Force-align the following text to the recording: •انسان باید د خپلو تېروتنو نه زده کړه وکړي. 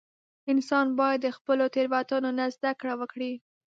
•انسان 0.51 0.87
باید 0.99 1.19
د 1.23 1.27
خپلو 1.37 1.65
تېروتنو 1.75 2.29
نه 2.39 2.45
زده 2.55 2.71
کړه 2.79 2.93
وکړي. 3.01 3.33